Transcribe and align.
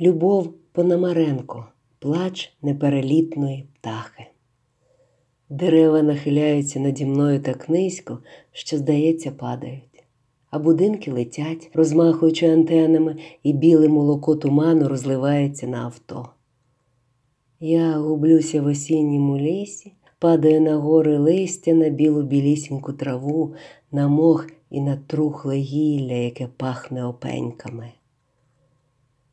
Любов 0.00 0.54
Пономаренко, 0.72 1.66
плач 1.98 2.56
неперелітної 2.62 3.68
птахи. 3.74 4.26
Дерева 5.50 6.02
нахиляються 6.02 6.80
наді 6.80 7.06
мною 7.06 7.40
так 7.40 7.68
низько, 7.68 8.18
що, 8.52 8.78
здається, 8.78 9.30
падають, 9.30 10.04
а 10.50 10.58
будинки 10.58 11.12
летять, 11.12 11.70
розмахуючи 11.74 12.46
антенами, 12.46 13.16
і 13.42 13.52
біле 13.52 13.88
молоко 13.88 14.36
туману 14.36 14.88
розливається 14.88 15.66
на 15.66 15.78
авто. 15.78 16.28
Я 17.60 17.98
гублюся 17.98 18.62
в 18.62 18.66
осінньому 18.66 19.38
лісі, 19.38 19.92
падаю 20.18 20.60
на 20.60 20.76
гори 20.76 21.18
листя 21.18 21.74
на 21.74 21.88
білу 21.88 22.22
білісіньку 22.22 22.92
траву, 22.92 23.54
на 23.92 24.08
мох 24.08 24.46
і 24.70 24.80
на 24.80 24.96
трухле 24.96 25.56
гілля, 25.56 26.14
яке 26.14 26.48
пахне 26.56 27.04
опеньками. 27.04 27.92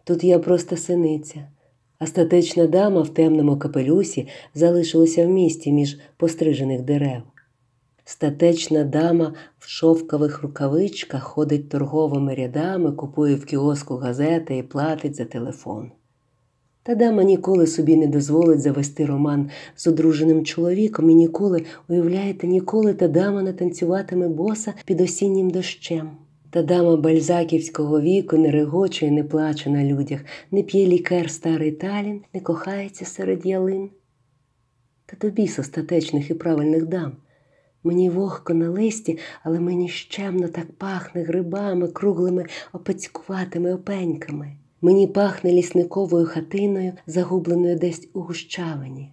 Тут 0.03 0.23
я 0.23 0.39
просто 0.39 0.77
синиця, 0.77 1.47
а 1.99 2.07
статечна 2.07 2.67
дама 2.67 3.01
в 3.01 3.09
темному 3.09 3.57
капелюсі 3.57 4.27
залишилася 4.55 5.25
в 5.25 5.29
місті 5.29 5.71
між 5.71 5.97
пострижених 6.17 6.81
дерев. 6.81 7.21
Статечна 8.05 8.83
дама 8.83 9.33
в 9.59 9.69
шовкових 9.69 10.41
рукавичках 10.43 11.23
ходить 11.23 11.69
торговими 11.69 12.35
рядами, 12.35 12.91
купує 12.91 13.35
в 13.35 13.45
кіоску 13.45 13.95
газети 13.95 14.57
і 14.57 14.63
платить 14.63 15.15
за 15.15 15.25
телефон. 15.25 15.91
Та 16.83 16.95
дама 16.95 17.23
ніколи 17.23 17.67
собі 17.67 17.95
не 17.95 18.07
дозволить 18.07 18.61
завести 18.61 19.05
роман 19.05 19.49
з 19.75 19.87
одруженим 19.87 20.45
чоловіком 20.45 21.09
і 21.09 21.15
ніколи, 21.15 21.65
уявляєте, 21.89 22.47
ніколи 22.47 22.93
та 22.93 23.07
дама 23.07 23.41
не 23.41 23.53
танцюватиме 23.53 24.27
боса 24.27 24.73
під 24.85 25.01
осіннім 25.01 25.49
дощем. 25.49 26.11
Та 26.53 26.63
дама 26.63 26.95
бальзаківського 26.95 28.01
віку 28.01 28.37
не 28.37 28.51
регоче 28.51 29.07
і 29.07 29.11
не 29.11 29.23
плаче 29.23 29.69
на 29.69 29.83
людях, 29.83 30.19
не 30.51 30.63
п'є 30.63 30.87
лікар 30.87 31.29
старий 31.29 31.71
талін, 31.71 32.21
не 32.33 32.39
кохається 32.39 33.05
серед 33.05 33.45
ялин. 33.45 33.89
Та 35.05 35.17
до 35.21 35.29
біса 35.29 35.63
статечних 35.63 36.29
і 36.29 36.33
правильних 36.33 36.85
дам. 36.85 37.11
Мені 37.83 38.09
вогко 38.09 38.53
на 38.53 38.69
листі, 38.69 39.19
але 39.43 39.59
мені 39.59 39.89
щемно 39.89 40.47
так 40.47 40.71
пахне 40.71 41.23
грибами, 41.23 41.87
круглими 41.87 42.45
опецькуватими 42.73 43.73
опеньками. 43.73 44.55
Мені 44.81 45.07
пахне 45.07 45.51
лісниковою 45.51 46.25
хатиною, 46.25 46.93
загубленою 47.07 47.79
десь 47.79 48.09
у 48.13 48.21
гущавині, 48.21 49.11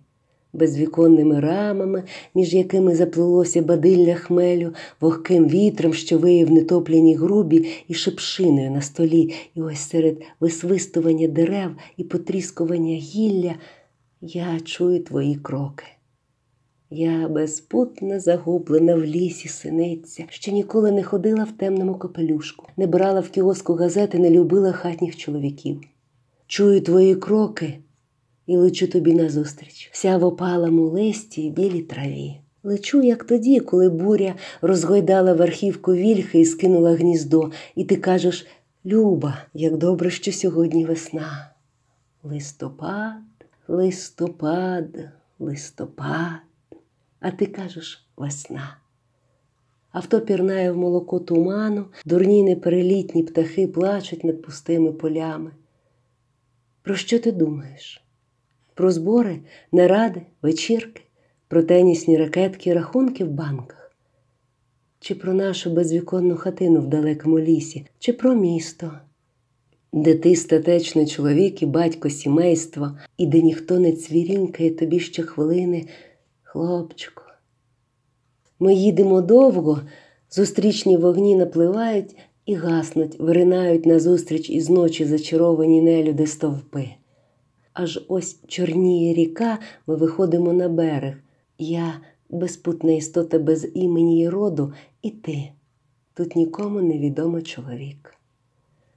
безвіконними 0.53 1.41
рамами, 1.41 2.05
між 2.35 2.55
якими 2.55 2.95
заплилося 2.95 3.63
бадилля 3.63 4.15
хмелю, 4.15 4.75
вогким 5.01 5.49
вітром, 5.49 5.95
що 5.95 6.19
виїв 6.19 6.51
нетоплені 6.51 7.15
грубі, 7.15 7.69
і 7.89 7.95
шипшиною 7.95 8.71
на 8.71 8.83
столі, 8.83 9.35
і 9.55 9.63
ось 9.63 9.79
серед 9.79 10.23
висвистування 10.41 11.29
дерев 11.29 11.71
і 11.97 12.05
потріскування 12.05 12.95
гілля 12.95 13.55
я 14.21 14.61
чую 14.65 15.05
твої 15.05 15.35
кроки. 15.35 15.85
Я 16.91 17.29
безпутно 17.29 18.21
загублена 18.21 18.95
в 18.95 19.05
лісі 19.05 19.49
синиця, 19.49 20.25
що 20.29 20.53
ніколи 20.53 20.93
не 20.93 21.03
ходила 21.03 21.45
в 21.45 21.53
темному 21.53 21.95
капелюшку, 21.95 22.67
не 22.77 22.87
брала 22.87 23.21
в 23.21 23.29
кіоску 23.29 23.75
газети, 23.75 24.19
не 24.19 24.31
любила 24.31 24.73
хатніх 24.73 25.17
чоловіків. 25.17 25.81
Чую 26.47 26.81
твої 26.81 27.15
кроки 27.15 27.79
і 28.51 28.57
лечу 28.57 28.87
тобі 28.89 29.15
назустріч, 29.15 29.91
вся 29.93 30.17
в 30.17 30.25
опалому 30.25 30.83
листі 30.83 31.43
і 31.43 31.51
білій 31.51 31.83
траві. 31.83 32.41
Лечу, 32.63 33.03
як 33.03 33.25
тоді, 33.25 33.61
коли 33.61 33.89
буря 33.89 34.35
розгойдала 34.63 35.33
верхівку 35.33 35.95
вільхи 35.95 36.41
і 36.41 36.45
скинула 36.45 36.95
гніздо, 36.95 37.51
і 37.75 37.85
ти 37.85 37.97
кажеш 37.97 38.47
Люба, 38.87 39.39
як 39.55 39.77
добре, 39.77 40.11
що 40.11 40.33
сьогодні 40.33 40.85
весна. 40.85 41.51
Листопад, 42.23 43.23
листопад, 43.69 44.85
листопад 45.39 46.41
а 47.21 47.31
ти 47.31 47.47
кажеш 47.47 48.07
весна. 48.17 48.77
Авто 49.93 50.21
пірнає 50.21 50.73
в 50.73 50.77
молоко 50.77 51.21
туману, 51.21 51.85
дурні 52.05 52.43
неперелітні 52.43 53.23
птахи 53.23 53.67
плачуть 53.67 54.25
над 54.25 54.43
пустими 54.43 54.93
полями. 54.93 55.51
Про 56.83 56.97
що 56.97 57.19
ти 57.19 57.33
думаєш? 57.33 58.05
Про 58.81 58.91
збори, 58.91 59.39
наради, 59.73 60.23
вечірки, 60.43 61.03
про 61.49 61.63
тенісні 61.63 62.19
ракетки, 62.19 62.75
рахунки 62.75 63.25
в 63.25 63.31
банках? 63.31 63.97
Чи 65.01 65.15
про 65.15 65.35
нашу 65.35 65.71
безвіконну 65.71 66.37
хатину 66.37 66.81
в 66.81 66.87
далекому 66.87 67.41
лісі, 67.41 67.87
чи 67.99 68.13
про 68.13 68.35
місто, 68.35 68.93
де 69.93 70.15
ти 70.15 70.37
статечний 70.37 71.07
чоловік 71.07 71.63
і 71.63 71.67
батько 71.67 72.11
сімейства, 72.11 72.99
і 73.19 73.27
де 73.27 73.43
ніхто 73.43 73.79
не 73.79 73.93
цвірінкає 73.93 74.71
тобі 74.71 75.01
щохвилини 75.01 75.87
Хлопчику, 76.43 77.23
ми 78.61 78.75
їдемо 78.75 79.21
довго, 79.21 79.81
зустрічні 80.31 80.97
вогні 80.97 81.37
напливають 81.37 82.17
і 82.47 82.55
гаснуть, 82.55 83.21
виринають 83.21 83.87
назустріч 83.87 84.51
із 84.51 84.71
ночі 84.71 85.05
зачаровані 85.05 85.83
нелюди 85.83 86.27
стовпи. 86.27 86.91
Аж 87.73 88.01
ось 88.09 88.39
чорніє 88.47 89.15
ріка, 89.15 89.59
ми 89.87 89.97
виходимо 89.97 90.53
на 90.53 90.69
берег. 90.69 91.15
Я 91.59 92.01
безпутна 92.31 92.93
істота 92.93 93.39
без 93.39 93.69
імені 93.75 94.23
й 94.23 94.29
роду, 94.29 94.73
і 95.03 95.11
ти. 95.11 95.49
Тут 96.15 96.37
нікому 96.37 96.81
невідомо 96.81 97.41
чоловік. 97.43 98.15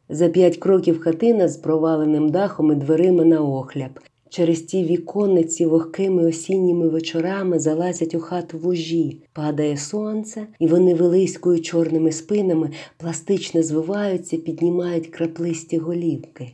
За 0.09 0.29
п'ять 0.29 0.57
кроків 0.57 0.99
хатина 0.99 1.47
з 1.47 1.57
проваленим 1.57 2.29
дахом 2.29 2.71
і 2.71 2.75
дверима 2.75 3.25
на 3.25 3.41
охляб. 3.41 3.99
Через 4.29 4.61
ті 4.61 4.83
віконниці 4.83 5.65
вогкими 5.65 6.25
осінніми 6.25 6.87
вечорами 6.87 7.59
залазять 7.59 8.15
у 8.15 8.19
хату 8.19 8.57
вужі, 8.57 9.21
падає 9.33 9.77
сонце, 9.77 10.47
і 10.59 10.67
вони 10.67 10.93
вилискою 10.93 11.61
чорними 11.61 12.11
спинами 12.11 12.69
пластично 12.97 13.63
звиваються, 13.63 14.37
піднімають 14.37 15.07
краплисті 15.07 15.77
голівки. 15.77 16.53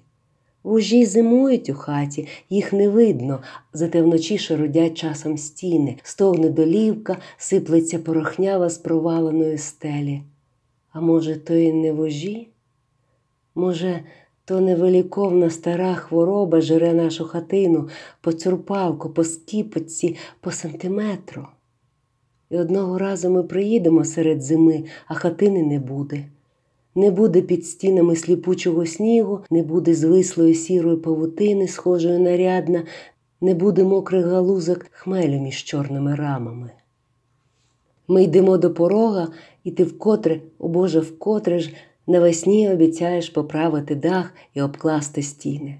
Вужі 0.63 1.05
зимують 1.05 1.69
у 1.69 1.73
хаті, 1.73 2.27
їх 2.49 2.73
не 2.73 2.89
видно, 2.89 3.39
зате 3.73 4.01
вночі 4.01 4.37
шародять 4.37 4.97
часом 4.97 5.37
стіни, 5.37 5.97
стогне 6.03 6.49
долівка, 6.49 7.17
сиплеться 7.37 7.99
порохнява 7.99 8.69
з 8.69 8.77
проваленої 8.77 9.57
стелі. 9.57 10.21
А 10.91 11.01
може, 11.01 11.35
то 11.35 11.55
і 11.55 11.73
не 11.73 11.91
вожі? 11.91 12.47
Може, 13.55 14.03
то 14.45 14.61
невеликовна 14.61 15.49
стара 15.49 15.95
хвороба 15.95 16.61
жере 16.61 16.93
нашу 16.93 17.25
хатину 17.25 17.89
по 18.21 18.33
цюрпалку, 18.33 19.09
по 19.09 19.23
скіпочці, 19.23 20.15
по 20.39 20.51
сантиметру. 20.51 21.47
І 22.49 22.57
одного 22.57 22.97
разу 22.97 23.29
ми 23.29 23.43
приїдемо 23.43 24.05
серед 24.05 24.41
зими, 24.41 24.83
а 25.07 25.13
хатини 25.13 25.63
не 25.63 25.79
буде. 25.79 26.25
Не 26.95 27.11
буде 27.11 27.41
під 27.41 27.65
стінами 27.65 28.15
сліпучого 28.15 28.85
снігу, 28.85 29.39
не 29.51 29.63
буде 29.63 29.93
звислої 29.93 30.53
сірої 30.53 30.97
павутини, 30.97 31.67
схожої 31.67 32.19
на 32.19 32.37
рядна, 32.37 32.83
не 33.41 33.53
буде 33.53 33.83
мокрих 33.83 34.25
галузок 34.25 34.85
хмелю 34.91 35.39
між 35.39 35.63
чорними 35.63 36.15
рамами. 36.15 36.71
Ми 38.07 38.23
йдемо 38.23 38.57
до 38.57 38.73
порога, 38.73 39.27
і 39.63 39.71
ти 39.71 39.83
вкотре, 39.83 40.41
о 40.59 40.67
Боже, 40.67 40.99
вкотре 40.99 41.59
ж 41.59 41.73
навесні 42.07 42.71
обіцяєш 42.71 43.29
поправити 43.29 43.95
дах 43.95 44.33
і 44.53 44.61
обкласти 44.61 45.21
стіни. 45.21 45.79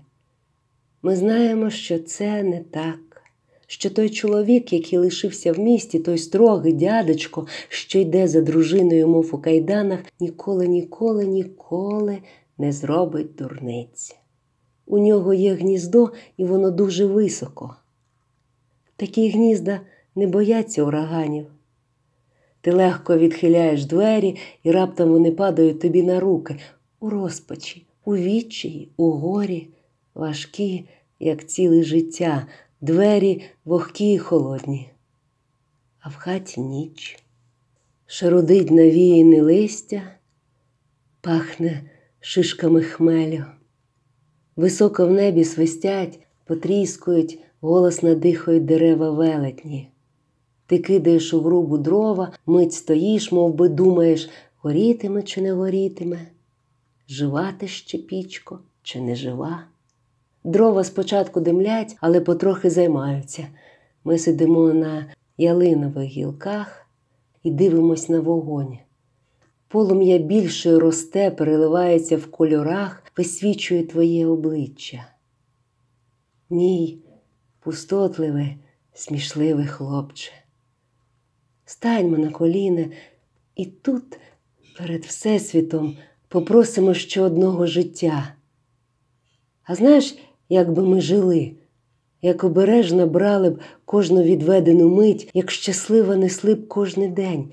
Ми 1.02 1.16
знаємо, 1.16 1.70
що 1.70 2.00
це 2.00 2.44
не 2.44 2.60
так, 2.60 3.00
що 3.72 3.90
той 3.90 4.10
чоловік, 4.10 4.74
який 4.74 5.00
лишився 5.00 5.52
в 5.52 5.60
місті, 5.60 6.00
той 6.00 6.18
строгий 6.18 6.74
дядечко, 6.74 7.48
що 7.68 8.00
йде 8.00 8.28
за 8.28 8.42
дружиною, 8.42 9.08
мов 9.08 9.30
у 9.32 9.38
кайданах, 9.38 10.00
ніколи, 10.20 10.68
ніколи, 10.68 11.26
ніколи 11.26 12.18
не 12.58 12.72
зробить 12.72 13.36
дурниць. 13.36 14.16
У 14.86 15.00
нього 15.00 15.34
є 15.34 15.54
гніздо, 15.54 16.12
і 16.38 16.46
воно 16.46 16.72
дуже 16.72 17.06
високо. 17.06 17.76
Такі 18.96 19.30
гнізда 19.30 19.82
не 20.16 20.28
бояться 20.28 20.84
ураганів. 20.84 21.46
Ти 22.62 22.72
легко 22.72 23.18
відхиляєш 23.18 23.86
двері, 23.86 24.36
і 24.64 24.72
раптом 24.72 25.10
вони 25.10 25.32
падають 25.32 25.80
тобі 25.80 26.04
на 26.04 26.20
руки 26.20 26.56
у 27.00 27.10
розпачі, 27.10 27.86
у 28.06 28.16
відчаї, 28.16 28.90
у 28.98 29.12
горі, 29.12 29.68
важкі, 30.16 30.86
як 31.20 31.46
ціле 31.46 31.84
життя, 31.84 32.48
двері 32.82 33.44
вогкі 33.66 34.14
й 34.14 34.18
холодні. 34.18 34.90
А 36.00 36.10
в 36.10 36.16
хаті 36.16 36.62
ніч. 36.62 37.24
Шарудить 38.06 38.72
навіяне 38.72 39.42
листя, 39.42 40.02
пахне 41.22 41.84
шишками 42.20 42.82
хмелю. 42.82 43.46
Високо 44.56 45.08
в 45.08 45.12
небі 45.12 45.44
свистять, 45.44 46.20
потріскують, 46.46 47.40
голосно 47.62 48.16
дихають 48.16 48.66
дерева 48.66 49.12
велетні. 49.12 49.90
Ти 50.66 50.80
кидаєш 50.80 51.34
у 51.34 51.42
грубу 51.42 51.78
дрова, 51.78 52.32
мить 52.46 52.74
стоїш, 52.74 53.32
мов 53.32 53.54
би 53.54 53.70
думаєш, 53.70 54.30
горітиме 54.58 55.24
чи 55.24 55.42
не 55.42 55.54
горітиме, 55.54 56.28
жива 57.08 57.54
ти 57.60 57.68
ще 57.68 57.98
пічко, 57.98 58.60
чи 58.84 59.02
не 59.02 59.16
жива. 59.16 59.64
Дрова 60.44 60.84
спочатку 60.84 61.40
димлять, 61.40 61.98
але 62.02 62.22
потрохи 62.22 62.70
займаються. 62.70 63.48
Ми 64.04 64.18
сидимо 64.18 64.74
на 64.74 65.06
ялинових 65.38 66.10
гілках 66.10 66.86
і 67.44 67.52
дивимось 67.52 68.10
на 68.10 68.20
вогонь. 68.20 68.78
Полум'я 69.68 70.18
більше 70.18 70.80
росте, 70.80 71.32
переливається 71.32 72.18
в 72.18 72.32
кольорах, 72.32 73.04
висвічує 73.18 73.84
твоє 73.84 74.28
обличчя. 74.28 75.06
Мій 76.50 77.00
пустотливий, 77.60 78.58
смішливий 78.94 79.68
хлопче. 79.68 80.32
Станьмо 81.66 82.18
на 82.18 82.30
коліна 82.30 82.86
і 83.56 83.66
тут 83.66 84.20
перед 84.78 85.06
Всесвітом 85.06 85.98
попросимо 86.28 86.94
ще 86.94 87.22
одного 87.22 87.68
життя. 87.68 88.34
А 89.64 89.76
знаєш, 89.76 90.16
як 90.50 90.74
би 90.74 90.84
ми 90.84 91.02
жили, 91.02 91.52
як 92.22 92.44
обережно 92.44 93.08
брали 93.08 93.50
б 93.50 93.60
кожну 93.86 94.24
відведену 94.24 94.90
мить, 94.90 95.32
як 95.34 95.52
щасливо 95.52 96.16
несли 96.16 96.56
б 96.56 96.68
кожний 96.68 97.08
день, 97.08 97.52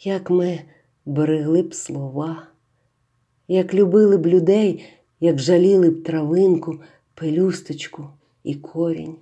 як 0.00 0.30
ми 0.30 0.60
берегли 1.06 1.62
б 1.62 1.74
слова, 1.74 2.46
як 3.48 3.74
любили 3.74 4.16
б 4.16 4.26
людей, 4.26 4.84
як 5.20 5.38
жаліли 5.38 5.90
б 5.90 6.02
травинку, 6.02 6.80
пелюсточку 7.14 8.04
і 8.44 8.54
корінь, 8.54 9.16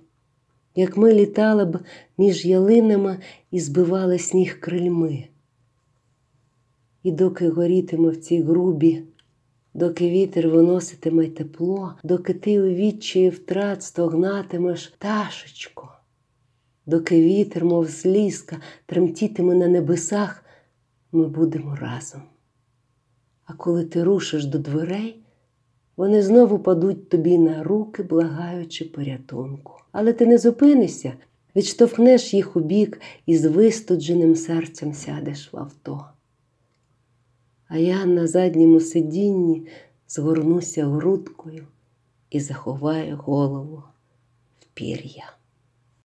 як 0.75 0.97
ми 0.97 1.13
літали 1.13 1.65
б 1.65 1.79
між 2.17 2.45
ялинами 2.45 3.19
і 3.51 3.59
збивали 3.59 4.19
сніг 4.19 4.59
крильми. 4.59 5.27
І 7.03 7.11
доки 7.11 7.49
горітиме 7.49 8.09
в 8.09 8.17
цій 8.17 8.41
грубі, 8.41 9.03
доки 9.77 10.09
вітер 10.09 10.47
виноситиме 10.47 11.27
тепло, 11.27 11.93
доки 12.03 12.33
ти 12.33 12.61
у 12.61 12.65
відчаї 12.65 13.29
втрат 13.29 13.83
стогнатимеш 13.83 14.87
пташечко, 14.87 15.91
доки 16.85 17.21
вітер, 17.21 17.65
мов 17.65 17.89
слізка, 17.89 18.57
тремтітиме 18.85 19.55
на 19.55 19.67
небесах, 19.67 20.45
ми 21.11 21.27
будемо 21.27 21.75
разом. 21.75 22.21
А 23.45 23.53
коли 23.53 23.85
ти 23.85 24.03
рушиш 24.03 24.45
до 24.45 24.59
дверей, 24.59 25.23
вони 25.97 26.21
знову 26.21 26.59
падуть 26.59 27.09
тобі 27.09 27.37
на 27.37 27.63
руки, 27.63 28.03
благаючи 28.03 28.85
порятунку. 28.85 29.73
Але 29.91 30.13
ти 30.13 30.25
не 30.25 30.37
зупинишся, 30.37 31.13
відштовхнеш 31.55 32.33
їх 32.33 32.55
у 32.55 32.59
бік 32.59 33.01
і 33.25 33.37
з 33.37 33.45
вистудженим 33.45 34.35
серцем 34.35 34.93
сядеш 34.93 35.53
в 35.53 35.57
авто. 35.57 36.05
А 37.67 37.77
я 37.77 38.05
на 38.05 38.27
задньому 38.27 38.79
сидінні 38.79 39.67
згорнуся 40.07 40.85
грудкою 40.85 41.67
і 42.29 42.39
заховаю 42.39 43.17
голову 43.17 43.83
в 44.59 44.65
пір'я. 44.73 45.36